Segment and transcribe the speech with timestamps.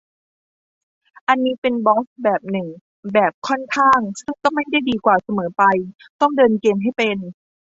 [1.27, 2.67] อันนี้เป็นบอสแบบหนึ่ง
[3.13, 5.63] แบบค่อนข้าง ซึ่งก็ไม่ได้ดีกว่าเสมอไป
[6.19, 7.17] ต้องเดินเกมให้เป็น